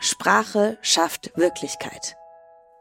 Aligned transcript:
Sprache 0.00 0.78
schafft 0.82 1.32
Wirklichkeit? 1.36 2.16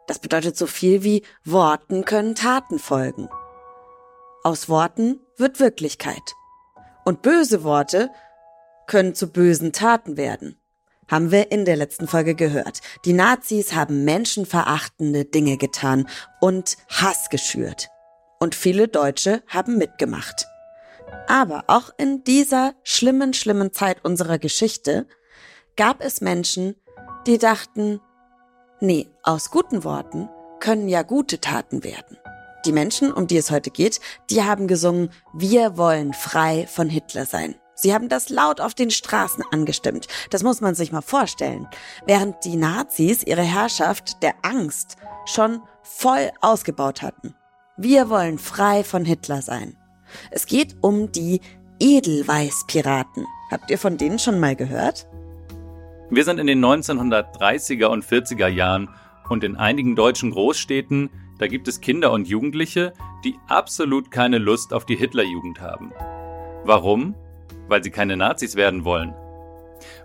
Das 0.08 0.20
bedeutet 0.20 0.58
so 0.58 0.68
viel 0.68 1.04
wie 1.04 1.24
Worten 1.46 2.06
können 2.06 2.36
Taten 2.36 2.80
folgen. 2.80 3.30
Aus 4.44 4.68
Worten 4.68 5.22
wird 5.38 5.60
Wirklichkeit. 5.60 6.34
Und 7.06 7.22
böse 7.22 7.64
Worte 7.64 8.10
können 8.88 9.16
zu 9.16 9.32
bösen 9.32 9.72
Taten 9.72 10.18
werden. 10.18 10.60
Haben 11.10 11.32
wir 11.32 11.52
in 11.52 11.66
der 11.66 11.76
letzten 11.76 12.08
Folge 12.08 12.36
gehört. 12.36 12.82
Die 13.06 13.14
Nazis 13.14 13.74
haben 13.74 14.04
menschenverachtende 14.04 15.26
Dinge 15.26 15.58
getan 15.58 16.08
und 16.42 16.78
Hass 16.90 17.30
geschürt. 17.30 17.90
Und 18.40 18.56
viele 18.56 18.88
Deutsche 18.88 19.44
haben 19.48 19.78
mitgemacht. 19.78 20.48
Aber 21.28 21.66
auch 21.68 21.92
in 21.98 22.24
dieser 22.24 22.74
schlimmen, 22.84 23.34
schlimmen 23.34 23.72
Zeit 23.72 24.04
unserer 24.04 24.40
Geschichte 24.40 25.08
gab 25.76 26.04
es 26.04 26.22
Menschen, 26.22 26.76
die 27.28 27.38
dachten, 27.38 28.00
nee, 28.80 29.08
aus 29.24 29.50
guten 29.50 29.84
Worten 29.84 30.30
können 30.60 30.88
ja 30.88 31.04
gute 31.04 31.40
Taten 31.40 31.84
werden. 31.84 32.18
Die 32.66 32.72
Menschen, 32.72 33.12
um 33.12 33.28
die 33.28 33.38
es 33.38 33.52
heute 33.52 33.70
geht, 33.70 34.00
die 34.30 34.44
haben 34.44 34.68
gesungen, 34.68 35.10
wir 35.34 35.78
wollen 35.78 36.14
frei 36.14 36.68
von 36.68 36.90
Hitler 36.90 37.26
sein. 37.26 37.56
Sie 37.76 37.94
haben 37.94 38.08
das 38.08 38.30
laut 38.30 38.62
auf 38.62 38.74
den 38.74 38.92
Straßen 38.92 39.44
angestimmt. 39.52 40.08
Das 40.30 40.44
muss 40.44 40.62
man 40.62 40.76
sich 40.76 40.92
mal 40.92 41.02
vorstellen. 41.02 41.68
Während 42.06 42.46
die 42.46 42.56
Nazis 42.56 43.24
ihre 43.24 43.42
Herrschaft 43.42 44.22
der 44.22 44.36
Angst 44.44 44.96
schon 45.26 45.62
voll 45.82 46.32
ausgebaut 46.40 47.02
hatten. 47.02 47.36
Wir 47.76 48.10
wollen 48.10 48.38
frei 48.38 48.84
von 48.84 49.04
Hitler 49.04 49.42
sein. 49.42 49.76
Es 50.30 50.46
geht 50.46 50.76
um 50.82 51.12
die 51.12 51.42
Edelweißpiraten. 51.80 53.26
Habt 53.50 53.72
ihr 53.72 53.80
von 53.80 53.98
denen 53.98 54.20
schon 54.20 54.40
mal 54.40 54.56
gehört? 54.56 55.08
Wir 56.16 56.26
sind 56.26 56.40
in 56.40 56.46
den 56.46 56.64
1930er 56.64 57.88
und 57.88 58.06
40er 58.06 58.48
Jahren 58.48 58.88
und 59.30 59.44
in 59.44 59.56
einigen 59.56 59.96
deutschen 59.96 60.30
Großstädten, 60.30 61.10
da 61.40 61.48
gibt 61.48 61.68
es 61.68 61.82
Kinder 61.82 62.12
und 62.12 62.28
Jugendliche, 62.28 62.94
die 63.26 63.36
absolut 63.48 64.12
keine 64.12 64.38
Lust 64.38 64.76
auf 64.76 64.86
die 64.86 64.96
Hitlerjugend 64.96 65.60
haben. 65.60 65.92
Warum? 66.66 67.16
Weil 67.68 67.84
sie 67.84 67.90
keine 67.90 68.16
Nazis 68.16 68.56
werden 68.56 68.86
wollen. 68.86 69.16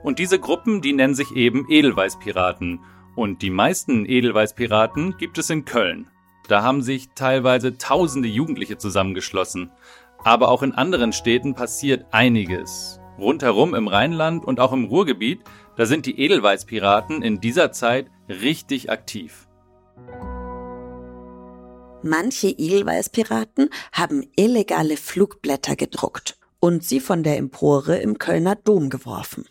Und 0.03 0.19
diese 0.19 0.39
Gruppen, 0.39 0.81
die 0.81 0.95
nennen 0.95 1.15
sich 1.15 1.33
eben 1.33 1.67
Edelweißpiraten. 1.69 2.81
Und 3.15 3.43
die 3.43 3.51
meisten 3.51 4.07
Edelweißpiraten 4.07 5.19
gibt 5.19 5.37
es 5.37 5.51
in 5.51 5.67
Köln. 5.67 6.09
Da 6.49 6.63
haben 6.63 6.81
sich 6.81 7.11
teilweise 7.17 7.77
tausende 7.77 8.29
Jugendliche 8.29 8.79
zusammengeschlossen. 8.79 9.73
Aber 10.25 10.49
auch 10.49 10.63
in 10.63 10.73
anderen 10.73 11.13
Städten 11.13 11.53
passiert 11.55 12.07
einiges. 12.13 12.99
Rundherum 13.19 13.75
im 13.75 13.89
Rheinland 13.89 14.45
und 14.45 14.61
auch 14.61 14.73
im 14.73 14.85
Ruhrgebiet, 14.85 15.41
da 15.79 15.87
sind 15.87 16.07
die 16.07 16.21
Edelweißpiraten 16.21 17.23
in 17.23 17.41
dieser 17.41 17.71
Zeit 17.71 18.11
richtig 18.29 18.91
aktiv. 18.91 19.49
Manche 22.03 22.49
Edelweißpiraten 22.49 23.71
haben 23.93 24.27
illegale 24.37 24.97
Flugblätter 24.97 25.77
gedruckt 25.77 26.37
und 26.59 26.85
sie 26.85 26.99
von 26.99 27.23
der 27.23 27.39
Empore 27.39 27.97
im 27.99 28.19
Kölner 28.19 28.57
Dom 28.57 28.91
geworfen 28.91 29.47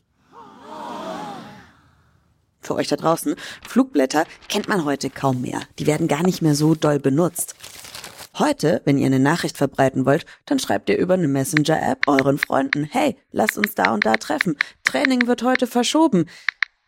für 2.67 2.75
euch 2.75 2.87
da 2.87 2.97
draußen, 2.97 3.35
Flugblätter 3.67 4.25
kennt 4.49 4.67
man 4.67 4.85
heute 4.85 5.09
kaum 5.09 5.41
mehr. 5.41 5.61
Die 5.79 5.87
werden 5.87 6.07
gar 6.07 6.23
nicht 6.23 6.41
mehr 6.41 6.53
so 6.53 6.75
doll 6.75 6.99
benutzt. 6.99 7.55
Heute, 8.39 8.81
wenn 8.85 8.99
ihr 8.99 9.07
eine 9.07 9.19
Nachricht 9.19 9.57
verbreiten 9.57 10.05
wollt, 10.05 10.25
dann 10.45 10.59
schreibt 10.59 10.89
ihr 10.89 10.97
über 10.99 11.15
eine 11.15 11.27
Messenger-App 11.27 12.07
euren 12.07 12.37
Freunden, 12.37 12.83
hey, 12.83 13.15
lasst 13.31 13.57
uns 13.57 13.73
da 13.73 13.91
und 13.91 14.05
da 14.05 14.13
treffen. 14.13 14.57
Training 14.83 15.25
wird 15.25 15.41
heute 15.41 15.65
verschoben. 15.65 16.27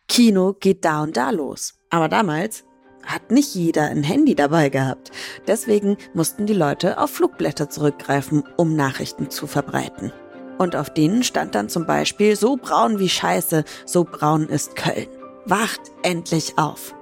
Kino 0.06 0.52
geht 0.52 0.84
da 0.84 1.02
und 1.02 1.16
da 1.16 1.30
los. 1.30 1.74
Aber 1.90 2.08
damals 2.08 2.62
hat 3.04 3.32
nicht 3.32 3.52
jeder 3.56 3.86
ein 3.86 4.04
Handy 4.04 4.36
dabei 4.36 4.68
gehabt. 4.68 5.10
Deswegen 5.48 5.96
mussten 6.14 6.46
die 6.46 6.54
Leute 6.54 6.98
auf 6.98 7.10
Flugblätter 7.10 7.68
zurückgreifen, 7.68 8.44
um 8.56 8.76
Nachrichten 8.76 9.30
zu 9.30 9.48
verbreiten. 9.48 10.12
Und 10.58 10.76
auf 10.76 10.94
denen 10.94 11.24
stand 11.24 11.56
dann 11.56 11.68
zum 11.68 11.84
Beispiel, 11.84 12.36
so 12.36 12.58
braun 12.58 13.00
wie 13.00 13.08
Scheiße, 13.08 13.64
so 13.86 14.04
braun 14.04 14.48
ist 14.48 14.76
Köln. 14.76 15.08
Wacht 15.46 15.80
endlich 16.04 16.58
auf. 16.58 16.94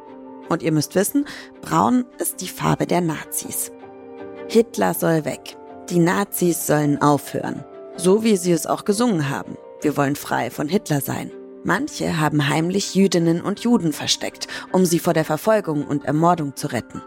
Und 0.49 0.63
ihr 0.63 0.73
müsst 0.73 0.95
wissen, 0.95 1.27
braun 1.61 2.07
ist 2.19 2.41
die 2.41 2.49
Farbe 2.49 2.87
der 2.87 3.03
Nazis. 3.03 3.73
Hitler 4.51 4.95
soll 4.95 5.27
weg. 5.27 5.59
Die 5.91 5.99
Nazis 5.99 6.67
sollen 6.67 7.03
aufhören. 7.03 7.65
So 7.99 8.25
wie 8.25 8.39
sie 8.39 8.53
es 8.53 8.67
auch 8.67 8.87
gesungen 8.87 9.29
haben. 9.29 9.59
Wir 9.83 9.95
wollen 9.99 10.17
frei 10.17 10.51
von 10.51 10.69
Hitler 10.69 11.03
sein. 11.03 11.31
Manche 11.65 12.19
haben 12.19 12.49
heimlich 12.49 12.95
Jüdinnen 12.95 13.43
und 13.43 13.61
Juden 13.61 13.93
versteckt, 13.93 14.49
um 14.73 14.87
sie 14.87 15.01
vor 15.01 15.13
der 15.13 15.27
Verfolgung 15.27 15.87
und 15.87 16.07
Ermordung 16.07 16.57
zu 16.57 16.69
retten. 16.69 17.03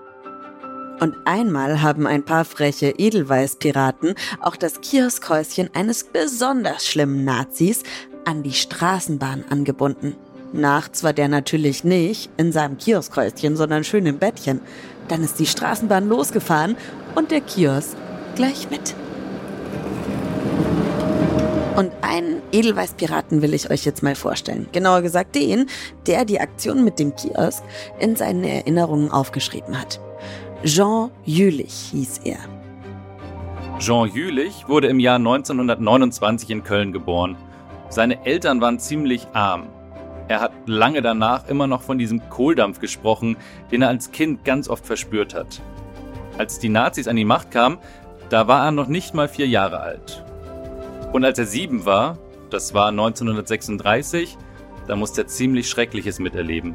Und 0.99 1.15
einmal 1.25 1.81
haben 1.81 2.05
ein 2.05 2.23
paar 2.23 2.45
freche 2.45 2.91
Edelweißpiraten 2.91 4.13
auch 4.39 4.55
das 4.55 4.81
Kioskhäuschen 4.81 5.71
eines 5.73 6.03
besonders 6.03 6.85
schlimmen 6.85 7.25
Nazis 7.25 7.81
an 8.23 8.43
die 8.43 8.53
Straßenbahn 8.53 9.45
angebunden. 9.49 10.15
Nachts 10.53 11.03
war 11.03 11.13
der 11.13 11.27
natürlich 11.27 11.83
nicht 11.83 12.29
in 12.37 12.51
seinem 12.51 12.77
Kioskhäuschen, 12.77 13.55
sondern 13.55 13.83
schön 13.83 14.05
im 14.05 14.19
Bettchen. 14.19 14.61
Dann 15.07 15.23
ist 15.23 15.39
die 15.39 15.45
Straßenbahn 15.45 16.07
losgefahren 16.07 16.75
und 17.15 17.31
der 17.31 17.41
Kiosk 17.41 17.97
gleich 18.35 18.69
mit. 18.69 18.95
Und 21.75 21.91
einen 22.01 22.41
Edelweißpiraten 22.51 23.41
will 23.41 23.53
ich 23.53 23.69
euch 23.71 23.85
jetzt 23.85 24.03
mal 24.03 24.15
vorstellen. 24.15 24.67
Genauer 24.71 25.01
gesagt 25.01 25.35
den, 25.35 25.67
der 26.05 26.25
die 26.25 26.39
Aktion 26.39 26.83
mit 26.83 26.99
dem 26.99 27.15
Kiosk 27.15 27.63
in 27.99 28.15
seinen 28.15 28.43
Erinnerungen 28.43 29.09
aufgeschrieben 29.09 29.79
hat. 29.79 29.99
Jean 30.63 31.09
Jülich 31.25 31.89
hieß 31.91 32.21
er. 32.23 32.37
Jean 33.79 34.09
Jülich 34.13 34.67
wurde 34.67 34.87
im 34.87 34.99
Jahr 34.99 35.15
1929 35.15 36.51
in 36.51 36.63
Köln 36.63 36.91
geboren. 36.91 37.35
Seine 37.89 38.25
Eltern 38.25 38.61
waren 38.61 38.77
ziemlich 38.77 39.27
arm. 39.33 39.67
Er 40.27 40.39
hat 40.39 40.51
lange 40.65 41.01
danach 41.01 41.47
immer 41.49 41.67
noch 41.67 41.81
von 41.81 41.97
diesem 41.97 42.29
Kohldampf 42.29 42.79
gesprochen, 42.79 43.37
den 43.71 43.81
er 43.81 43.89
als 43.89 44.11
Kind 44.11 44.45
ganz 44.45 44.69
oft 44.69 44.85
verspürt 44.85 45.33
hat. 45.33 45.61
Als 46.41 46.57
die 46.57 46.69
Nazis 46.69 47.07
an 47.07 47.17
die 47.17 47.23
Macht 47.23 47.51
kamen, 47.51 47.77
da 48.29 48.47
war 48.47 48.65
er 48.65 48.71
noch 48.71 48.87
nicht 48.87 49.13
mal 49.13 49.27
vier 49.27 49.47
Jahre 49.47 49.79
alt. 49.79 50.25
Und 51.13 51.23
als 51.23 51.37
er 51.37 51.45
sieben 51.45 51.85
war, 51.85 52.17
das 52.49 52.73
war 52.73 52.87
1936, 52.87 54.39
da 54.87 54.95
musste 54.95 55.21
er 55.21 55.27
ziemlich 55.27 55.69
Schreckliches 55.69 56.17
miterleben. 56.17 56.73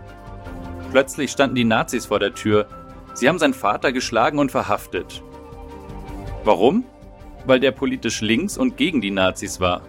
Plötzlich 0.92 1.32
standen 1.32 1.56
die 1.56 1.64
Nazis 1.64 2.06
vor 2.06 2.20
der 2.20 2.32
Tür. 2.32 2.68
Sie 3.14 3.28
haben 3.28 3.40
seinen 3.40 3.54
Vater 3.54 3.90
geschlagen 3.90 4.38
und 4.38 4.52
verhaftet. 4.52 5.20
Warum? 6.44 6.84
Weil 7.44 7.58
der 7.58 7.72
politisch 7.72 8.20
links 8.20 8.56
und 8.56 8.76
gegen 8.76 9.00
die 9.00 9.10
Nazis 9.10 9.58
war. 9.58 9.82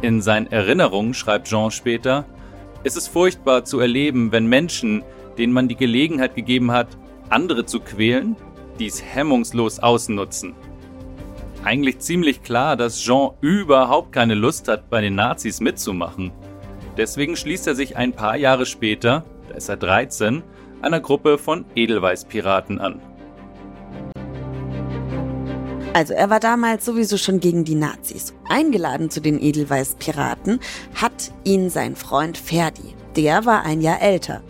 In 0.00 0.22
seinen 0.22 0.46
Erinnerungen 0.46 1.12
schreibt 1.12 1.48
Jean 1.48 1.72
später, 1.72 2.24
es 2.84 2.94
ist 2.94 3.08
furchtbar 3.08 3.64
zu 3.64 3.80
erleben, 3.80 4.30
wenn 4.30 4.46
Menschen, 4.46 5.02
denen 5.38 5.52
man 5.52 5.66
die 5.66 5.74
Gelegenheit 5.74 6.36
gegeben 6.36 6.70
hat, 6.70 6.86
andere 7.30 7.66
zu 7.66 7.80
quälen, 7.80 8.36
dies 8.78 9.02
hemmungslos 9.02 9.78
ausnutzen. 9.78 10.54
Eigentlich 11.64 12.00
ziemlich 12.00 12.42
klar, 12.42 12.76
dass 12.76 13.00
Jean 13.00 13.30
überhaupt 13.40 14.12
keine 14.12 14.34
Lust 14.34 14.68
hat, 14.68 14.90
bei 14.90 15.00
den 15.00 15.14
Nazis 15.14 15.60
mitzumachen. 15.60 16.32
Deswegen 16.96 17.36
schließt 17.36 17.66
er 17.68 17.74
sich 17.74 17.96
ein 17.96 18.12
paar 18.12 18.36
Jahre 18.36 18.66
später, 18.66 19.24
da 19.48 19.54
ist 19.54 19.68
er 19.68 19.76
13, 19.76 20.42
einer 20.82 21.00
Gruppe 21.00 21.38
von 21.38 21.64
Edelweißpiraten 21.74 22.80
an. 22.80 23.00
Also 25.94 26.14
er 26.14 26.30
war 26.30 26.40
damals 26.40 26.84
sowieso 26.84 27.18
schon 27.18 27.38
gegen 27.38 27.64
die 27.64 27.74
Nazis. 27.74 28.34
Eingeladen 28.48 29.10
zu 29.10 29.20
den 29.20 29.40
Edelweiß-Piraten 29.40 30.58
hat 30.94 31.32
ihn 31.44 31.68
sein 31.68 31.96
Freund 31.96 32.38
Ferdi. 32.38 32.94
Der 33.14 33.44
war 33.44 33.64
ein 33.64 33.82
Jahr 33.82 34.00
älter. 34.00 34.42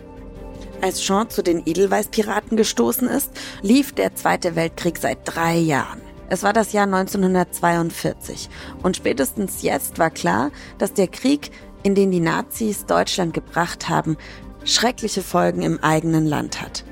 Als 0.83 1.01
Jean 1.01 1.31
zu 1.31 1.45
den 1.45 1.65
Edelweiß-Piraten 1.65 2.57
gestoßen 2.57 3.07
ist, 3.07 3.31
lief 3.63 3.93
der 3.93 4.17
Zweite 4.17 4.57
Weltkrieg 4.57 4.99
seit 4.99 5.19
drei 5.25 5.55
Jahren. 5.55 6.01
Es 6.29 6.43
war 6.43 6.53
das 6.53 6.73
Jahr 6.73 6.87
1942 6.87 8.51
und 8.83 8.97
spätestens 8.97 9.63
jetzt 9.63 10.01
war 10.01 10.11
klar, 10.11 10.51
dass 10.79 10.93
der 10.93 11.07
Krieg, 11.07 11.53
in 11.85 11.95
den 11.95 12.11
die 12.11 12.19
Nazis 12.19 12.85
Deutschland 12.85 13.33
gebracht 13.33 13.89
haben, 13.89 14.17
schreckliche 14.65 15.23
Folgen 15.23 15.63
im 15.63 15.79
eigenen 15.85 16.27
Land 16.27 16.61
hat. 16.61 16.85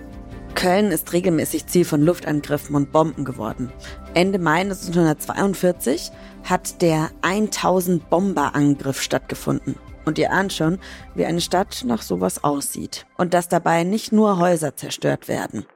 Köln 0.54 0.92
ist 0.92 1.12
regelmäßig 1.12 1.66
Ziel 1.66 1.84
von 1.84 2.00
Luftangriffen 2.00 2.76
und 2.76 2.92
Bomben 2.92 3.24
geworden. 3.24 3.72
Ende 4.14 4.38
Mai 4.38 4.60
1942 4.60 6.12
hat 6.44 6.80
der 6.80 7.10
1000 7.22 8.08
Bomber 8.08 8.54
Angriff 8.54 9.02
stattgefunden. 9.02 9.74
Und 10.04 10.18
ihr 10.18 10.32
ahnt 10.32 10.52
schon, 10.52 10.78
wie 11.14 11.26
eine 11.26 11.40
Stadt 11.40 11.82
nach 11.84 12.02
sowas 12.02 12.42
aussieht. 12.44 13.06
Und 13.18 13.34
dass 13.34 13.48
dabei 13.48 13.84
nicht 13.84 14.12
nur 14.12 14.38
Häuser 14.38 14.76
zerstört 14.76 15.28
werden. 15.28 15.66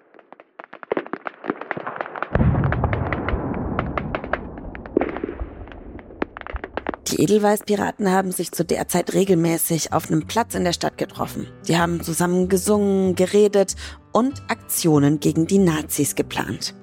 Die 7.15 7.23
Edelweißpiraten 7.23 8.11
haben 8.11 8.33
sich 8.33 8.51
zu 8.51 8.65
der 8.65 8.89
Zeit 8.89 9.15
regelmäßig 9.15 9.93
auf 9.93 10.11
einem 10.11 10.27
Platz 10.27 10.57
in 10.57 10.65
der 10.65 10.73
Stadt 10.73 10.99
getroffen. 10.99 11.47
Die 11.69 11.79
haben 11.79 12.03
zusammen 12.03 12.49
gesungen, 12.49 13.15
geredet 13.15 13.77
und 14.11 14.43
Aktionen 14.49 15.21
gegen 15.21 15.47
die 15.47 15.59
Nazis 15.59 16.17
geplant. 16.17 16.75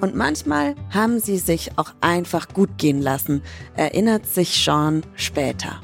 Und 0.00 0.14
manchmal 0.14 0.76
haben 0.90 1.18
sie 1.18 1.38
sich 1.38 1.78
auch 1.78 1.94
einfach 2.00 2.48
gut 2.48 2.78
gehen 2.78 3.02
lassen, 3.02 3.42
erinnert 3.74 4.26
sich 4.26 4.62
Sean 4.62 5.02
später. 5.16 5.80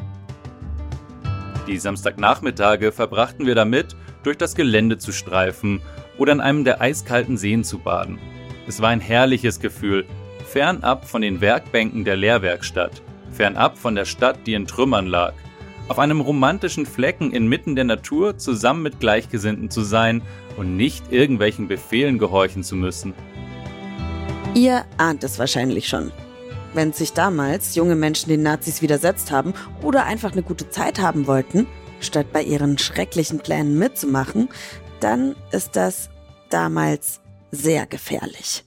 Die 1.68 1.78
Samstagnachmittage 1.78 2.92
verbrachten 2.92 3.46
wir 3.46 3.54
damit, 3.54 3.94
durch 4.22 4.38
das 4.38 4.54
Gelände 4.54 4.96
zu 4.96 5.12
streifen 5.12 5.82
oder 6.16 6.32
in 6.32 6.40
einem 6.40 6.64
der 6.64 6.80
eiskalten 6.80 7.36
Seen 7.36 7.62
zu 7.62 7.78
baden. 7.78 8.18
Es 8.66 8.80
war 8.80 8.88
ein 8.88 9.00
herrliches 9.00 9.60
Gefühl, 9.60 10.06
fernab 10.46 11.06
von 11.06 11.20
den 11.20 11.42
Werkbänken 11.42 12.04
der 12.04 12.16
Lehrwerkstatt, 12.16 13.02
fernab 13.32 13.76
von 13.76 13.94
der 13.94 14.06
Stadt, 14.06 14.38
die 14.46 14.54
in 14.54 14.66
Trümmern 14.66 15.06
lag, 15.06 15.34
auf 15.88 15.98
einem 15.98 16.22
romantischen 16.22 16.86
Flecken 16.86 17.32
inmitten 17.32 17.76
der 17.76 17.84
Natur 17.84 18.38
zusammen 18.38 18.82
mit 18.82 18.98
Gleichgesinnten 18.98 19.70
zu 19.70 19.82
sein 19.82 20.22
und 20.56 20.76
nicht 20.76 21.12
irgendwelchen 21.12 21.68
Befehlen 21.68 22.18
gehorchen 22.18 22.62
zu 22.62 22.76
müssen. 22.76 23.12
Ihr 24.54 24.84
ahnt 24.96 25.22
es 25.22 25.38
wahrscheinlich 25.38 25.86
schon. 25.88 26.12
Wenn 26.74 26.92
sich 26.92 27.12
damals 27.12 27.74
junge 27.74 27.96
Menschen 27.96 28.28
den 28.28 28.42
Nazis 28.42 28.82
widersetzt 28.82 29.30
haben 29.30 29.54
oder 29.82 30.04
einfach 30.04 30.32
eine 30.32 30.42
gute 30.42 30.68
Zeit 30.68 31.00
haben 31.00 31.26
wollten, 31.26 31.66
statt 32.00 32.26
bei 32.32 32.42
ihren 32.42 32.78
schrecklichen 32.78 33.40
Plänen 33.40 33.78
mitzumachen, 33.78 34.48
dann 35.00 35.34
ist 35.50 35.76
das 35.76 36.10
damals 36.50 37.20
sehr 37.50 37.86
gefährlich. 37.86 38.64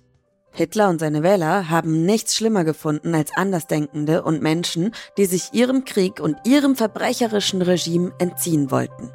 Hitler 0.53 0.89
und 0.89 0.99
seine 0.99 1.23
Wähler 1.23 1.69
haben 1.69 2.05
nichts 2.05 2.35
schlimmer 2.35 2.65
gefunden 2.65 3.15
als 3.15 3.31
Andersdenkende 3.35 4.23
und 4.23 4.41
Menschen, 4.41 4.93
die 5.17 5.25
sich 5.25 5.53
ihrem 5.53 5.85
Krieg 5.85 6.19
und 6.19 6.35
ihrem 6.45 6.75
verbrecherischen 6.75 7.61
Regime 7.61 8.11
entziehen 8.19 8.69
wollten. 8.69 9.11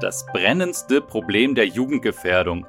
Das 0.00 0.26
brennendste 0.32 1.00
Problem 1.00 1.54
der 1.54 1.66
Jugendgefährdung. 1.66 2.66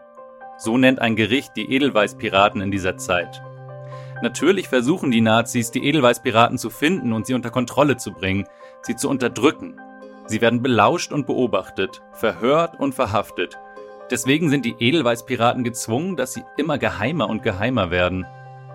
So 0.58 0.78
nennt 0.78 1.00
ein 1.00 1.16
Gericht 1.16 1.56
die 1.56 1.72
Edelweißpiraten 1.74 2.62
in 2.62 2.70
dieser 2.70 2.98
Zeit. 2.98 3.42
Natürlich 4.22 4.68
versuchen 4.68 5.12
die 5.12 5.22
Nazis, 5.22 5.72
die 5.72 5.86
Edelweißpiraten 5.86 6.58
zu 6.58 6.70
finden 6.70 7.14
und 7.14 7.26
sie 7.26 7.34
unter 7.34 7.50
Kontrolle 7.50 7.98
zu 7.98 8.12
bringen, 8.12 8.48
sie 8.82 8.96
zu 8.96 9.10
unterdrücken. 9.10 9.80
Sie 10.28 10.42
werden 10.42 10.62
belauscht 10.62 11.12
und 11.12 11.26
beobachtet, 11.26 12.02
verhört 12.14 12.80
und 12.80 12.94
verhaftet 12.94 13.58
Deswegen 14.10 14.50
sind 14.50 14.66
die 14.66 14.76
Edelweißpiraten 14.80 15.64
gezwungen, 15.64 16.16
dass 16.16 16.34
sie 16.34 16.44
immer 16.58 16.80
geheimer 16.80 17.30
und 17.30 17.44
geheimer 17.44 17.92
werden. 17.92 18.26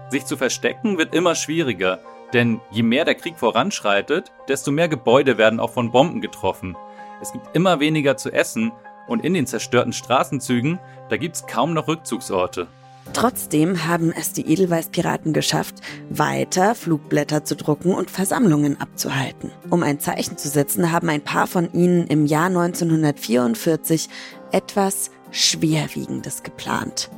Sich 0.09 0.27
zu 0.27 0.37
verstecken 0.37 0.97
wird 0.97 1.15
immer 1.15 1.35
schwieriger, 1.35 1.99
denn 2.33 2.61
je 2.71 2.85
mehr 2.85 3.05
der 3.05 3.17
Krieg 3.17 3.39
voranschreitet, 3.39 4.31
desto 4.49 4.71
mehr 4.71 4.89
Gebäude 4.89 5.37
werden 5.37 5.59
auch 5.59 5.71
von 5.71 5.91
Bomben 5.91 6.21
getroffen. 6.21 6.77
Es 7.21 7.33
gibt 7.33 7.57
immer 7.57 7.81
weniger 7.81 8.17
zu 8.17 8.33
essen 8.33 8.71
und 9.09 9.25
in 9.25 9.35
den 9.35 9.47
zerstörten 9.47 9.93
Straßenzügen, 9.93 10.79
da 11.09 11.17
gibt's 11.17 11.47
kaum 11.47 11.75
noch 11.75 11.89
Rückzugsorte. 11.89 12.69
Trotzdem 13.13 13.87
haben 13.87 14.13
es 14.13 14.33
die 14.33 14.51
Edelweißpiraten 14.51 15.33
geschafft, 15.33 15.77
weiter 16.11 16.75
Flugblätter 16.75 17.45
zu 17.45 17.55
drucken 17.55 17.95
und 17.95 18.11
Versammlungen 18.11 18.81
abzuhalten. 18.81 19.51
Um 19.71 19.83
ein 19.83 20.01
Zeichen 20.01 20.37
zu 20.39 20.49
setzen, 20.49 20.91
haben 20.91 21.09
ein 21.09 21.23
paar 21.23 21.47
von 21.47 21.73
ihnen 21.73 22.07
im 22.07 22.27
Jahr 22.27 22.47
1944 22.47 24.09
etwas 24.53 25.11
Schwerwiegendes 25.31 26.43
geplant. 26.43 27.11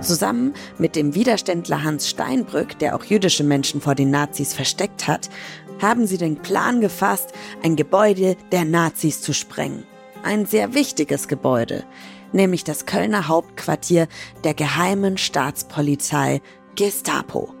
Zusammen 0.00 0.54
mit 0.78 0.96
dem 0.96 1.14
Widerständler 1.14 1.82
Hans 1.82 2.08
Steinbrück, 2.08 2.78
der 2.78 2.94
auch 2.94 3.04
jüdische 3.04 3.44
Menschen 3.44 3.80
vor 3.80 3.94
den 3.94 4.10
Nazis 4.10 4.54
versteckt 4.54 5.06
hat, 5.06 5.30
haben 5.80 6.06
sie 6.06 6.18
den 6.18 6.36
Plan 6.36 6.80
gefasst, 6.80 7.32
ein 7.62 7.76
Gebäude 7.76 8.36
der 8.52 8.64
Nazis 8.64 9.22
zu 9.22 9.32
sprengen. 9.32 9.84
Ein 10.22 10.44
sehr 10.44 10.74
wichtiges 10.74 11.28
Gebäude, 11.28 11.84
nämlich 12.32 12.64
das 12.64 12.86
Kölner 12.86 13.28
Hauptquartier 13.28 14.08
der 14.44 14.54
geheimen 14.54 15.18
Staatspolizei 15.18 16.40
Gestapo, 16.76 17.54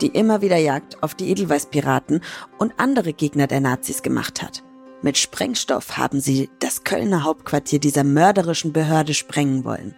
die 0.00 0.08
immer 0.08 0.40
wieder 0.40 0.56
Jagd 0.56 1.02
auf 1.02 1.14
die 1.14 1.30
Edelweißpiraten 1.30 2.22
und 2.58 2.74
andere 2.78 3.12
Gegner 3.12 3.46
der 3.46 3.60
Nazis 3.60 4.02
gemacht 4.02 4.42
hat. 4.42 4.62
Mit 5.02 5.16
Sprengstoff 5.16 5.96
haben 5.96 6.20
sie 6.20 6.50
das 6.58 6.84
Kölner 6.84 7.24
Hauptquartier 7.24 7.78
dieser 7.78 8.04
mörderischen 8.04 8.72
Behörde 8.72 9.14
sprengen 9.14 9.64
wollen. 9.64 9.94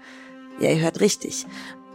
Ja, 0.61 0.71
ihr 0.71 0.81
hört 0.81 1.01
richtig. 1.01 1.47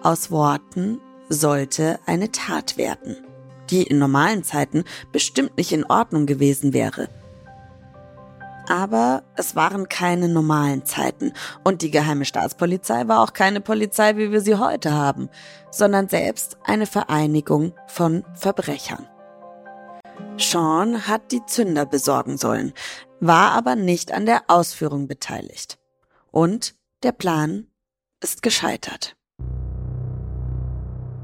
Aus 0.04 0.30
Worten 0.30 1.00
sollte 1.30 2.00
eine 2.06 2.32
Tat 2.32 2.78
werden, 2.78 3.16
die 3.70 3.84
in 3.84 3.98
normalen 3.98 4.44
Zeiten 4.44 4.84
bestimmt 5.12 5.58
nicht 5.58 5.72
in 5.72 5.86
Ordnung 5.86 6.26
gewesen 6.26 6.74
wäre. 6.74 7.10
Aber 8.68 9.24
es 9.38 9.56
waren 9.56 9.88
keine 9.88 10.28
normalen 10.28 10.86
Zeiten 10.86 11.32
und 11.64 11.82
die 11.82 11.92
geheime 11.92 12.26
Staatspolizei 12.26 13.08
war 13.08 13.22
auch 13.22 13.32
keine 13.32 13.62
Polizei, 13.62 14.18
wie 14.18 14.32
wir 14.32 14.42
sie 14.42 14.56
heute 14.56 14.92
haben, 14.92 15.30
sondern 15.72 16.10
selbst 16.10 16.58
eine 16.66 16.86
Vereinigung 16.86 17.74
von 17.88 18.26
Verbrechern. 18.34 19.08
Sean 20.38 21.08
hat 21.08 21.32
die 21.32 21.46
Zünder 21.46 21.86
besorgen 21.86 22.38
sollen, 22.38 22.74
war 23.20 23.52
aber 23.52 23.76
nicht 23.76 24.12
an 24.12 24.26
der 24.26 24.44
Ausführung 24.48 25.08
beteiligt. 25.08 25.80
Und 26.32 26.76
der 27.04 27.14
Plan 27.14 27.68
ist 28.22 28.42
gescheitert. 28.42 29.16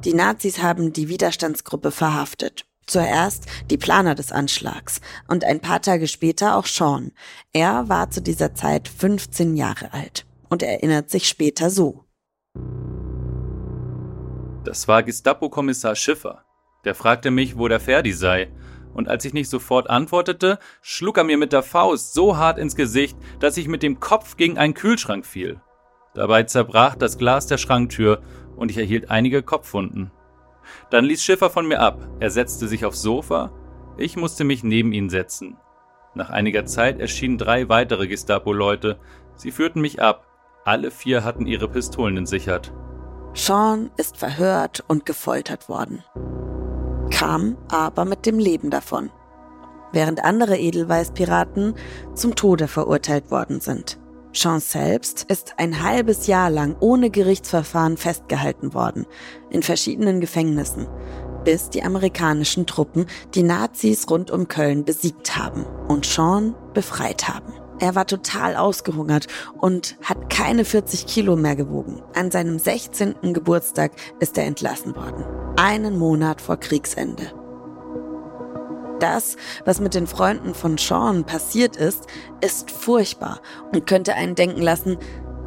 Die 0.06 0.14
Nazis 0.14 0.62
haben 0.62 0.94
die 0.94 1.10
Widerstandsgruppe 1.10 1.92
verhaftet. 1.92 2.66
Zuerst 2.86 3.46
die 3.70 3.78
Planer 3.78 4.16
des 4.16 4.32
Anschlags 4.32 5.02
und 5.28 5.44
ein 5.44 5.60
paar 5.60 5.82
Tage 5.82 6.08
später 6.08 6.58
auch 6.58 6.66
Sean. 6.66 7.12
Er 7.54 7.90
war 7.90 8.10
zu 8.10 8.22
dieser 8.22 8.54
Zeit 8.54 8.88
15 8.88 9.56
Jahre 9.56 9.94
alt 9.94 10.26
und 10.50 10.64
erinnert 10.64 11.10
sich 11.10 11.28
später 11.28 11.70
so. 11.70 12.06
Das 14.64 14.88
war 14.88 15.04
Gestapo-Kommissar 15.04 15.96
Schiffer. 15.96 16.46
Der 16.86 16.96
fragte 16.96 17.32
mich, 17.32 17.58
wo 17.58 17.68
der 17.68 17.80
Ferdi 17.80 18.12
sei 18.14 18.52
und 18.94 19.08
als 19.10 19.26
ich 19.26 19.34
nicht 19.34 19.50
sofort 19.50 19.90
antwortete, 19.90 20.60
schlug 20.82 21.18
er 21.18 21.24
mir 21.24 21.38
mit 21.38 21.54
der 21.54 21.64
Faust 21.64 22.14
so 22.14 22.38
hart 22.38 22.58
ins 22.58 22.76
Gesicht, 22.76 23.18
dass 23.40 23.58
ich 23.58 23.68
mit 23.68 23.84
dem 23.84 24.00
Kopf 24.00 24.38
gegen 24.38 24.58
einen 24.58 24.74
Kühlschrank 24.74 25.26
fiel. 25.26 25.62
Dabei 26.14 26.44
zerbrach 26.44 26.96
das 26.96 27.18
Glas 27.18 27.48
der 27.48 27.58
Schranktür 27.58 28.22
und 28.56 28.70
ich 28.70 28.78
erhielt 28.78 29.10
einige 29.10 29.42
Kopfwunden. 29.42 30.12
Dann 30.90 31.06
ließ 31.06 31.24
Schiffer 31.24 31.50
von 31.50 31.68
mir 31.68 31.80
ab, 31.80 32.08
er 32.20 32.30
setzte 32.30 32.68
sich 32.68 32.86
aufs 32.86 33.02
Sofa, 33.02 33.52
ich 33.98 34.18
musste 34.18 34.44
mich 34.44 34.64
neben 34.64 34.92
ihn 34.92 35.10
setzen. 35.10 35.58
Nach 36.16 36.30
einiger 36.30 36.66
Zeit 36.66 37.00
erschienen 37.00 37.38
drei 37.38 37.70
weitere 37.70 38.08
Gestapo-Leute, 38.08 39.00
sie 39.36 39.52
führten 39.52 39.82
mich 39.82 40.02
ab, 40.02 40.28
alle 40.66 40.92
vier 40.92 41.24
hatten 41.24 41.48
ihre 41.48 41.68
Pistolen 41.68 42.18
entsichert. 42.18 42.74
Sean 43.34 43.90
ist 43.98 44.18
verhört 44.18 44.84
und 44.88 45.06
gefoltert 45.06 45.70
worden 45.70 46.04
kam 47.14 47.58
aber 47.70 48.06
mit 48.06 48.26
dem 48.26 48.40
Leben 48.40 48.70
davon, 48.70 49.10
während 49.92 50.24
andere 50.24 50.58
Edelweißpiraten 50.58 51.76
zum 52.16 52.36
Tode 52.36 52.68
verurteilt 52.68 53.32
worden 53.32 53.62
sind. 53.62 54.00
Sean 54.36 54.60
selbst 54.60 55.26
ist 55.30 55.54
ein 55.58 55.84
halbes 55.84 56.26
Jahr 56.26 56.50
lang 56.50 56.76
ohne 56.80 57.12
Gerichtsverfahren 57.12 57.98
festgehalten 57.98 58.74
worden, 58.74 59.06
in 59.52 59.62
verschiedenen 59.62 60.20
Gefängnissen, 60.20 60.88
bis 61.44 61.70
die 61.70 61.84
amerikanischen 61.84 62.66
Truppen 62.66 63.06
die 63.36 63.44
Nazis 63.44 64.10
rund 64.10 64.32
um 64.32 64.48
Köln 64.48 64.86
besiegt 64.86 65.38
haben 65.38 65.66
und 65.88 66.08
Sean 66.08 66.56
befreit 66.74 67.28
haben. 67.28 67.54
Er 67.80 67.94
war 67.96 68.08
total 68.08 68.56
ausgehungert 68.56 69.28
und 69.60 69.98
hat 70.02 70.30
keine 70.32 70.66
40 70.66 71.06
Kilo 71.06 71.36
mehr 71.36 71.56
gewogen. 71.56 72.02
An 72.16 72.32
seinem 72.32 72.58
16. 72.58 73.34
Geburtstag 73.34 73.92
ist 74.20 74.38
er 74.38 74.46
entlassen 74.46 74.96
worden. 74.96 75.26
Einen 75.58 75.98
Monat 76.00 76.42
vor 76.42 76.58
Kriegsende. 76.58 77.32
Das, 79.04 79.36
was 79.66 79.82
mit 79.82 79.96
den 79.96 80.08
Freunden 80.08 80.56
von 80.56 80.78
Sean 80.78 81.26
passiert 81.26 81.76
ist, 81.76 82.08
ist 82.40 82.72
furchtbar 82.72 83.42
und 83.74 83.86
könnte 83.86 84.14
einen 84.14 84.34
denken 84.34 84.62
lassen, 84.62 84.98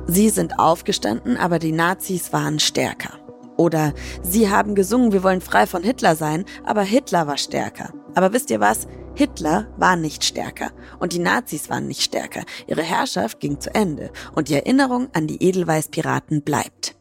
sie 0.07 0.29
sind 0.29 0.59
aufgestanden, 0.59 1.39
aber 1.39 1.59
die 1.59 1.73
Nazis 1.73 2.35
waren 2.35 2.59
stärker. 2.59 3.15
Oder 3.57 3.95
sie 4.21 4.51
haben 4.51 4.75
gesungen, 4.75 5.13
wir 5.13 5.23
wollen 5.23 5.41
frei 5.41 5.67
von 5.67 5.83
Hitler 5.83 6.17
sein, 6.17 6.45
aber 6.67 6.83
Hitler 6.83 7.27
war 7.27 7.39
stärker. 7.39 7.95
Aber 8.15 8.35
wisst 8.35 8.51
ihr 8.51 8.61
was? 8.61 8.89
Hitler 9.15 9.69
war 9.79 9.97
nicht 9.97 10.23
stärker 10.23 10.73
und 10.99 11.15
die 11.15 11.19
Nazis 11.19 11.71
waren 11.71 11.89
nicht 11.89 12.03
stärker. 12.03 12.43
Ihre 12.67 12.83
Herrschaft 12.83 13.41
ging 13.41 13.59
zu 13.59 13.75
Ende 13.75 14.11
und 14.35 14.51
die 14.51 14.55
Erinnerung 14.57 15.09
an 15.15 15.27
die 15.27 15.43
Edelweiß-Piraten 15.43 16.43
bleibt. 16.43 16.96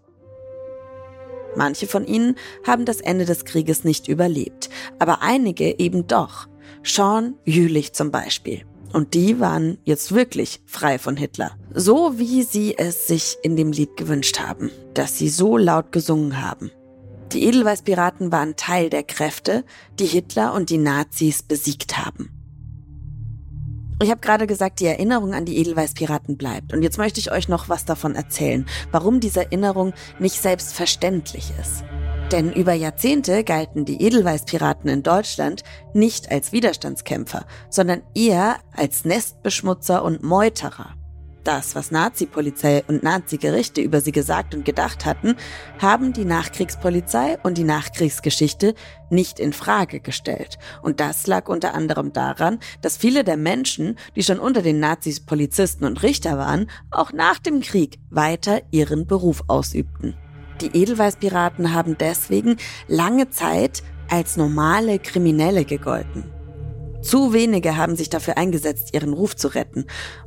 Manche 1.55 1.87
von 1.87 2.05
ihnen 2.05 2.35
haben 2.65 2.85
das 2.85 3.01
Ende 3.01 3.25
des 3.25 3.45
Krieges 3.45 3.83
nicht 3.83 4.07
überlebt, 4.07 4.69
aber 4.99 5.21
einige 5.21 5.79
eben 5.79 6.07
doch. 6.07 6.47
Sean 6.83 7.35
Jülich 7.45 7.93
zum 7.93 8.11
Beispiel. 8.11 8.65
Und 8.93 9.13
die 9.13 9.39
waren 9.39 9.77
jetzt 9.83 10.13
wirklich 10.13 10.61
frei 10.65 10.99
von 10.99 11.17
Hitler. 11.17 11.51
So 11.73 12.17
wie 12.17 12.43
sie 12.43 12.77
es 12.77 13.07
sich 13.07 13.37
in 13.43 13.55
dem 13.55 13.71
Lied 13.71 13.97
gewünscht 13.97 14.39
haben, 14.39 14.71
das 14.93 15.17
sie 15.17 15.29
so 15.29 15.57
laut 15.57 15.91
gesungen 15.91 16.41
haben. 16.41 16.71
Die 17.33 17.43
Edelweißpiraten 17.43 18.31
waren 18.31 18.55
Teil 18.55 18.89
der 18.89 19.03
Kräfte, 19.03 19.65
die 19.99 20.05
Hitler 20.05 20.53
und 20.53 20.69
die 20.69 20.77
Nazis 20.77 21.43
besiegt 21.43 21.97
haben. 21.97 22.29
Ich 24.05 24.11
habe 24.11 24.21
gerade 24.21 24.45
gesagt, 24.45 24.81
die 24.81 24.85
Erinnerung 24.85 25.33
an 25.33 25.45
die 25.45 25.57
Edelweißpiraten 25.57 26.37
bleibt. 26.37 26.73
Und 26.73 26.83
jetzt 26.83 26.99
möchte 26.99 27.19
ich 27.19 27.31
euch 27.31 27.49
noch 27.49 27.69
was 27.69 27.85
davon 27.85 28.13
erzählen, 28.13 28.67
warum 28.91 29.19
diese 29.19 29.45
Erinnerung 29.45 29.93
nicht 30.19 30.39
selbstverständlich 30.39 31.51
ist. 31.59 31.83
Denn 32.31 32.53
über 32.53 32.73
Jahrzehnte 32.73 33.43
galten 33.43 33.83
die 33.83 34.03
Edelweißpiraten 34.03 34.91
in 34.91 35.01
Deutschland 35.01 35.63
nicht 35.95 36.29
als 36.29 36.51
Widerstandskämpfer, 36.51 37.47
sondern 37.71 38.03
eher 38.13 38.57
als 38.75 39.05
Nestbeschmutzer 39.05 40.03
und 40.03 40.21
Meuterer. 40.21 40.93
Das, 41.45 41.75
was 41.75 41.91
Nazi-Polizei 41.91 42.83
und 42.87 43.03
Nazi-Gerichte 43.03 43.79
über 43.79 44.01
sie 44.01 44.11
gesagt 44.11 44.55
und 44.55 44.65
gedacht 44.65 45.05
hatten, 45.05 45.35
haben 45.79 46.11
die 46.11 46.25
Nachkriegspolizei 46.25 47.37
und 47.43 47.59
die 47.59 47.63
Nachkriegsgeschichte 47.63 48.73
nicht 49.11 49.39
in 49.39 49.53
Frage 49.53 49.99
gestellt. 49.99 50.57
Und 50.81 50.99
das 50.99 51.27
lag 51.27 51.47
unter 51.47 51.75
anderem 51.75 52.13
daran, 52.13 52.57
dass 52.81 52.97
viele 52.97 53.23
der 53.23 53.37
Menschen, 53.37 53.99
die 54.15 54.23
schon 54.23 54.39
unter 54.39 54.63
den 54.63 54.79
Nazis 54.79 55.19
Polizisten 55.19 55.85
und 55.85 56.01
Richter 56.01 56.39
waren, 56.39 56.67
auch 56.89 57.13
nach 57.13 57.37
dem 57.37 57.61
Krieg 57.61 57.99
weiter 58.09 58.63
ihren 58.71 59.05
Beruf 59.05 59.43
ausübten. 59.45 60.17
Die 60.61 60.75
Edelweißpiraten 60.75 61.73
haben 61.73 61.95
deswegen 61.99 62.57
lange 62.87 63.29
Zeit 63.29 63.83
als 64.09 64.35
normale 64.35 64.97
Kriminelle 64.97 65.63
gegolten. 65.63 66.34
Zu 67.05 67.33
wenige 67.33 67.77
haben 67.77 67.95
sich 67.95 68.09
dafür 68.09 68.35
eingesetzt, 68.35 68.95
ihren 68.95 69.13
Ruf 69.13 69.35
zu 69.35 69.49
retten. 69.49 69.85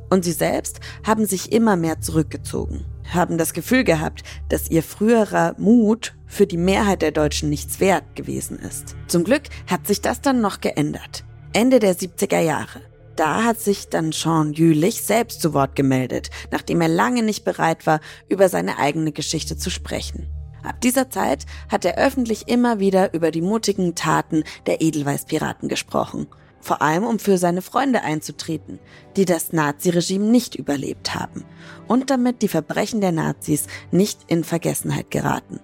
Und 0.09 0.23
sie 0.23 0.31
selbst 0.31 0.79
haben 1.05 1.25
sich 1.25 1.51
immer 1.51 1.75
mehr 1.75 1.99
zurückgezogen, 1.99 2.85
haben 3.13 3.37
das 3.37 3.51
Gefühl 3.51 3.83
gehabt, 3.83 4.23
dass 4.47 4.71
ihr 4.71 4.81
früherer 4.81 5.55
Mut 5.57 6.15
für 6.25 6.47
die 6.47 6.55
Mehrheit 6.55 7.01
der 7.01 7.11
Deutschen 7.11 7.49
nichts 7.49 7.81
wert 7.81 8.15
gewesen 8.15 8.57
ist. 8.59 8.95
Zum 9.07 9.25
Glück 9.25 9.41
hat 9.69 9.87
sich 9.87 9.99
das 9.99 10.21
dann 10.21 10.39
noch 10.39 10.61
geändert. 10.61 11.25
Ende 11.51 11.79
der 11.79 11.97
70er 11.97 12.39
Jahre. 12.39 12.79
Da 13.17 13.43
hat 13.43 13.59
sich 13.59 13.89
dann 13.89 14.13
Sean 14.13 14.53
Jülich 14.53 15.03
selbst 15.03 15.41
zu 15.41 15.53
Wort 15.53 15.75
gemeldet, 15.75 16.29
nachdem 16.49 16.79
er 16.79 16.87
lange 16.87 17.23
nicht 17.23 17.43
bereit 17.43 17.87
war, 17.87 17.99
über 18.29 18.47
seine 18.47 18.79
eigene 18.79 19.11
Geschichte 19.11 19.57
zu 19.57 19.69
sprechen. 19.69 20.29
Ab 20.63 20.79
dieser 20.79 21.09
Zeit 21.09 21.45
hat 21.69 21.83
er 21.83 21.97
öffentlich 21.97 22.47
immer 22.47 22.79
wieder 22.79 23.13
über 23.13 23.31
die 23.31 23.41
mutigen 23.41 23.95
Taten 23.95 24.45
der 24.65 24.79
Edelweißpiraten 24.79 25.67
gesprochen 25.67 26.27
vor 26.61 26.81
allem 26.81 27.03
um 27.03 27.19
für 27.19 27.37
seine 27.37 27.61
Freunde 27.61 28.01
einzutreten, 28.01 28.79
die 29.15 29.25
das 29.25 29.53
Naziregime 29.53 30.25
nicht 30.25 30.55
überlebt 30.55 31.15
haben 31.15 31.45
und 31.87 32.09
damit 32.09 32.41
die 32.41 32.47
Verbrechen 32.47 33.01
der 33.01 33.11
Nazis 33.11 33.67
nicht 33.91 34.19
in 34.27 34.43
Vergessenheit 34.43 35.11
geraten. 35.11 35.59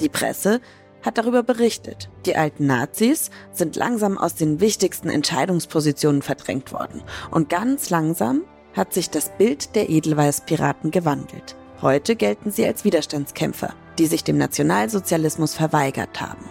Die 0.00 0.08
Presse 0.08 0.60
hat 1.02 1.18
darüber 1.18 1.42
berichtet. 1.42 2.10
Die 2.26 2.36
alten 2.36 2.66
Nazis 2.66 3.30
sind 3.52 3.76
langsam 3.76 4.18
aus 4.18 4.34
den 4.34 4.60
wichtigsten 4.60 5.08
Entscheidungspositionen 5.08 6.22
verdrängt 6.22 6.72
worden 6.72 7.02
und 7.30 7.48
ganz 7.48 7.90
langsam 7.90 8.42
hat 8.74 8.92
sich 8.92 9.08
das 9.08 9.30
Bild 9.38 9.74
der 9.74 9.88
Edelweiß-Piraten 9.88 10.90
gewandelt. 10.90 11.56
Heute 11.80 12.16
gelten 12.16 12.50
sie 12.50 12.66
als 12.66 12.84
Widerstandskämpfer, 12.84 13.74
die 13.98 14.06
sich 14.06 14.24
dem 14.24 14.36
Nationalsozialismus 14.36 15.54
verweigert 15.54 16.20
haben. 16.20 16.44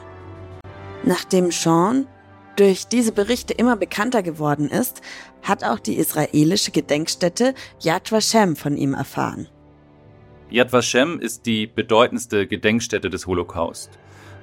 Nachdem 1.03 1.51
Sean 1.51 2.07
durch 2.55 2.87
diese 2.87 3.11
Berichte 3.11 3.53
immer 3.53 3.75
bekannter 3.75 4.23
geworden 4.23 4.69
ist, 4.69 5.01
hat 5.43 5.63
auch 5.63 5.79
die 5.79 5.95
israelische 5.95 6.71
Gedenkstätte 6.71 7.53
Yad 7.81 8.11
Vashem 8.11 8.55
von 8.55 8.77
ihm 8.77 8.93
erfahren. 8.93 9.47
Yad 10.49 10.71
Vashem 10.71 11.19
ist 11.19 11.45
die 11.45 11.67
bedeutendste 11.67 12.47
Gedenkstätte 12.47 13.09
des 13.09 13.27
Holocaust, 13.27 13.89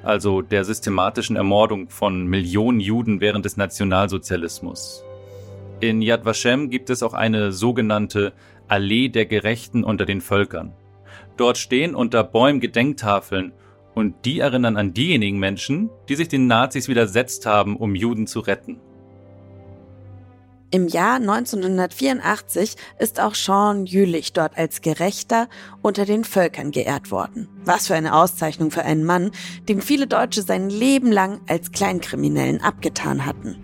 also 0.03 0.43
der 0.43 0.65
systematischen 0.65 1.37
Ermordung 1.37 1.89
von 1.89 2.27
Millionen 2.27 2.81
Juden 2.81 3.21
während 3.21 3.45
des 3.45 3.57
Nationalsozialismus. 3.57 5.05
In 5.81 6.03
Yad 6.03 6.25
Vashem 6.25 6.71
gibt 6.71 6.91
es 6.91 7.03
auch 7.03 7.15
eine 7.15 7.53
sogenannte 7.53 8.33
Allee 8.69 9.09
der 9.09 9.27
Gerechten 9.27 9.85
unter 9.85 10.05
den 10.05 10.21
Völkern. 10.21 10.73
Dort 11.37 11.59
stehen 11.59 11.95
unter 11.95 12.25
Bäumen 12.25 12.61
Gedenktafeln 12.61 13.53
und 13.95 14.15
die 14.25 14.41
erinnern 14.41 14.77
an 14.77 14.95
diejenigen 14.95 15.39
Menschen, 15.39 15.91
die 16.09 16.17
sich 16.17 16.29
den 16.29 16.47
Nazis 16.47 16.89
widersetzt 16.89 17.47
haben, 17.47 17.77
um 17.77 17.95
Juden 17.95 18.27
zu 18.27 18.41
retten. 18.41 18.81
Im 20.75 20.89
Jahr 20.89 21.17
1984 21.17 22.77
ist 22.99 23.21
auch 23.21 23.35
Sean 23.35 23.85
Jülich 23.85 24.33
dort 24.33 24.57
als 24.57 24.81
Gerechter 24.81 25.49
unter 25.83 26.07
den 26.07 26.25
Völkern 26.25 26.71
geehrt 26.71 27.11
worden. 27.11 27.47
Was 27.67 27.89
für 27.89 27.95
eine 27.95 28.15
Auszeichnung 28.15 28.71
für 28.71 28.83
einen 28.83 29.05
Mann, 29.05 29.33
dem 29.69 29.83
viele 29.83 30.07
Deutsche 30.07 30.41
sein 30.41 30.71
Leben 30.71 31.13
lang 31.13 31.43
als 31.47 31.73
Kleinkriminellen 31.73 32.63
abgetan 32.63 33.27
hatten. 33.27 33.59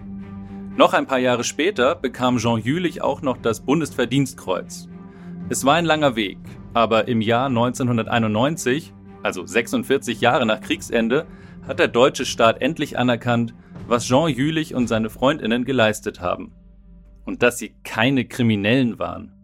Noch 0.76 0.92
ein 0.92 1.06
paar 1.06 1.18
Jahre 1.18 1.44
später 1.44 1.94
bekam 1.94 2.36
Jean 2.36 2.60
Jülich 2.60 3.00
auch 3.00 3.22
noch 3.22 3.38
das 3.38 3.60
Bundesverdienstkreuz. 3.60 4.86
Es 5.48 5.64
war 5.64 5.76
ein 5.76 5.86
langer 5.86 6.14
Weg, 6.14 6.36
aber 6.74 7.08
im 7.08 7.22
Jahr 7.22 7.46
1991 7.46 8.92
also 9.28 9.44
46 9.44 10.22
Jahre 10.22 10.46
nach 10.46 10.62
Kriegsende, 10.62 11.26
hat 11.66 11.78
der 11.78 11.88
deutsche 11.88 12.24
Staat 12.24 12.62
endlich 12.62 12.98
anerkannt, 12.98 13.52
was 13.86 14.06
Jean 14.06 14.30
Jülich 14.30 14.74
und 14.74 14.86
seine 14.86 15.10
Freundinnen 15.10 15.66
geleistet 15.66 16.22
haben. 16.22 16.52
Und 17.26 17.42
dass 17.42 17.58
sie 17.58 17.74
keine 17.84 18.24
Kriminellen 18.24 18.98
waren. 18.98 19.34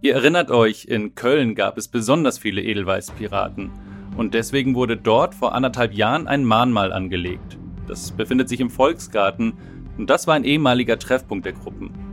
Ihr 0.00 0.14
erinnert 0.14 0.50
euch, 0.50 0.86
in 0.86 1.14
Köln 1.14 1.54
gab 1.54 1.78
es 1.78 1.86
besonders 1.86 2.36
viele 2.36 2.62
Edelweißpiraten. 2.62 3.70
Und 4.16 4.34
deswegen 4.34 4.74
wurde 4.74 4.96
dort 4.96 5.36
vor 5.36 5.54
anderthalb 5.54 5.92
Jahren 5.92 6.26
ein 6.26 6.44
Mahnmal 6.44 6.92
angelegt. 6.92 7.58
Das 7.86 8.10
befindet 8.10 8.48
sich 8.48 8.58
im 8.58 8.70
Volksgarten 8.70 9.52
und 9.98 10.10
das 10.10 10.26
war 10.26 10.34
ein 10.34 10.42
ehemaliger 10.42 10.98
Treffpunkt 10.98 11.46
der 11.46 11.52
Gruppen. 11.52 12.11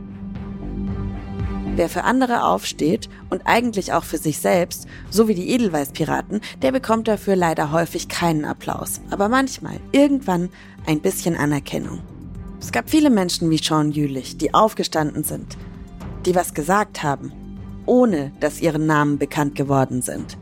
Wer 1.80 1.88
für 1.88 2.04
andere 2.04 2.44
aufsteht 2.44 3.08
und 3.30 3.46
eigentlich 3.46 3.94
auch 3.94 4.04
für 4.04 4.18
sich 4.18 4.36
selbst, 4.36 4.86
so 5.08 5.28
wie 5.28 5.34
die 5.34 5.48
Edelweißpiraten, 5.48 6.42
der 6.60 6.72
bekommt 6.72 7.08
dafür 7.08 7.36
leider 7.36 7.72
häufig 7.72 8.06
keinen 8.06 8.44
Applaus, 8.44 9.00
aber 9.08 9.30
manchmal, 9.30 9.80
irgendwann, 9.90 10.50
ein 10.84 11.00
bisschen 11.00 11.36
Anerkennung. 11.36 12.00
Es 12.60 12.70
gab 12.70 12.90
viele 12.90 13.08
Menschen 13.08 13.48
wie 13.48 13.56
Sean 13.56 13.92
Jülich, 13.92 14.36
die 14.36 14.52
aufgestanden 14.52 15.24
sind, 15.24 15.56
die 16.26 16.34
was 16.34 16.52
gesagt 16.52 17.02
haben, 17.02 17.32
ohne 17.86 18.30
dass 18.40 18.60
ihre 18.60 18.78
Namen 18.78 19.16
bekannt 19.16 19.54
geworden 19.54 20.02
sind. 20.02 20.36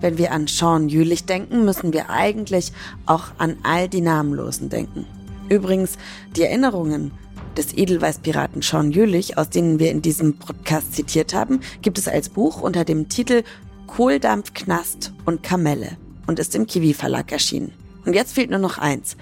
Wenn 0.00 0.16
wir 0.16 0.32
an 0.32 0.46
Sean 0.46 0.88
Jülich 0.88 1.26
denken, 1.26 1.66
müssen 1.66 1.92
wir 1.92 2.08
eigentlich 2.08 2.72
auch 3.04 3.32
an 3.36 3.58
all 3.64 3.86
die 3.86 4.00
Namenlosen 4.00 4.70
denken. 4.70 5.04
Übrigens, 5.50 5.98
die 6.34 6.44
Erinnerungen 6.44 7.10
des 7.54 7.76
Edelweißpiraten 7.76 8.62
Sean 8.62 8.90
Jülich, 8.90 9.38
aus 9.38 9.50
denen 9.50 9.78
wir 9.78 9.90
in 9.90 10.02
diesem 10.02 10.38
Podcast 10.38 10.94
zitiert 10.94 11.34
haben, 11.34 11.60
gibt 11.82 11.98
es 11.98 12.08
als 12.08 12.28
Buch 12.28 12.60
unter 12.60 12.84
dem 12.84 13.08
Titel 13.08 13.42
Kohldampf, 13.86 14.54
Knast 14.54 15.12
und 15.24 15.42
Kamelle 15.42 15.96
und 16.26 16.38
ist 16.38 16.54
im 16.54 16.66
Kiwi 16.66 16.94
Verlag 16.94 17.30
erschienen. 17.32 17.72
Und 18.04 18.14
jetzt 18.14 18.34
fehlt 18.34 18.50
nur 18.50 18.58
noch 18.58 18.78
eins. 18.78 19.16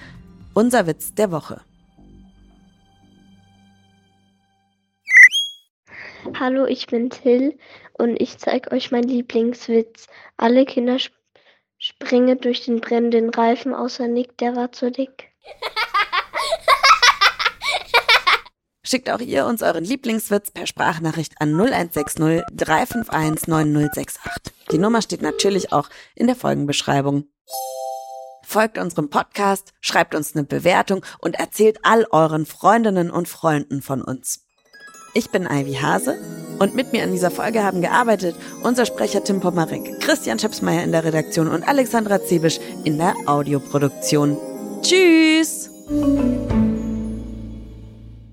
Unser 0.54 0.86
Witz 0.86 1.14
der 1.14 1.30
Woche. 1.30 1.60
Hallo, 6.38 6.66
ich 6.66 6.86
bin 6.86 7.10
Till 7.10 7.58
und 7.94 8.20
ich 8.20 8.38
zeige 8.38 8.70
euch 8.72 8.90
meinen 8.90 9.08
Lieblingswitz. 9.08 10.06
Alle 10.36 10.64
Kinder 10.64 10.96
sp 10.96 11.14
springen 11.82 12.40
durch 12.40 12.64
den 12.64 12.80
brennenden 12.80 13.30
Reifen, 13.30 13.74
außer 13.74 14.06
Nick, 14.06 14.38
der 14.38 14.54
war 14.54 14.70
zu 14.70 14.92
dick. 14.92 15.31
Schickt 18.92 19.08
auch 19.08 19.20
ihr 19.20 19.46
uns 19.46 19.62
euren 19.62 19.84
Lieblingswitz 19.84 20.50
per 20.50 20.66
Sprachnachricht 20.66 21.40
an 21.40 21.58
0160 21.58 22.44
351 22.54 23.49
9068. 23.49 24.52
Die 24.70 24.76
Nummer 24.76 25.00
steht 25.00 25.22
natürlich 25.22 25.72
auch 25.72 25.88
in 26.14 26.26
der 26.26 26.37
Folgenbeschreibung. 26.37 27.25
Folgt 28.44 28.76
unserem 28.76 29.08
Podcast, 29.08 29.72
schreibt 29.80 30.14
uns 30.14 30.37
eine 30.37 30.44
Bewertung 30.44 31.02
und 31.20 31.37
erzählt 31.37 31.78
all 31.84 32.06
euren 32.11 32.44
Freundinnen 32.44 33.11
und 33.11 33.30
Freunden 33.30 33.80
von 33.80 34.02
uns. 34.02 34.44
Ich 35.14 35.30
bin 35.30 35.44
Ivy 35.50 35.76
Hase 35.76 36.18
und 36.58 36.75
mit 36.75 36.92
mir 36.92 37.02
an 37.02 37.12
dieser 37.12 37.30
Folge 37.30 37.64
haben 37.64 37.80
gearbeitet 37.80 38.37
unser 38.62 38.84
Sprecher 38.84 39.25
Tim 39.25 39.40
Pomarek, 39.40 40.00
Christian 40.00 40.38
Schepsmeier 40.38 40.84
in 40.84 40.92
der 40.92 41.04
Redaktion 41.04 41.49
und 41.49 41.66
Alexandra 41.66 42.22
Zebisch 42.22 42.61
in 42.84 42.99
der 42.99 43.14
Audioproduktion. 43.25 44.37
Tschüss! 44.82 45.70